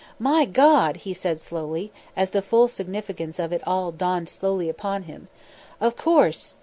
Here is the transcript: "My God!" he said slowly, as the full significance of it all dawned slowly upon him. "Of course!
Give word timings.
"My 0.17 0.45
God!" 0.45 0.95
he 0.97 1.13
said 1.13 1.39
slowly, 1.39 1.91
as 2.15 2.31
the 2.31 2.41
full 2.41 2.67
significance 2.67 3.37
of 3.37 3.53
it 3.53 3.61
all 3.67 3.91
dawned 3.91 4.29
slowly 4.29 4.67
upon 4.67 5.03
him. 5.03 5.27
"Of 5.79 5.95
course! 5.95 6.57